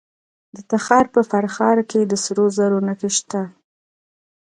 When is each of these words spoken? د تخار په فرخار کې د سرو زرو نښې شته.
د 0.55 0.57
تخار 0.71 1.05
په 1.13 1.21
فرخار 1.29 1.77
کې 1.89 2.01
د 2.05 2.13
سرو 2.23 2.45
زرو 2.57 2.79
نښې 2.87 3.09
شته. 3.17 3.41